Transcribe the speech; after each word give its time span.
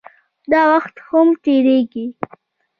داوخت 0.51 0.95
هم 1.09 1.27
تېريږي 1.43 2.05